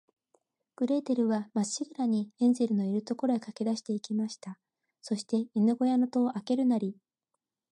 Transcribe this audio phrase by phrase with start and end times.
[0.77, 4.57] グレーテルは、まっしぐらに、ヘンゼルのいる所へかけだして行きました。
[4.99, 6.97] そして、犬ごやの戸をあけるなり、